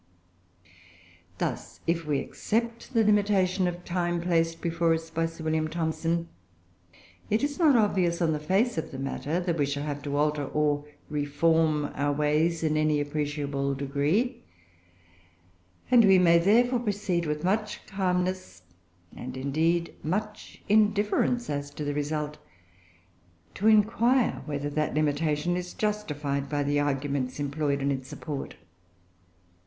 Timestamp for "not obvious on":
7.59-8.33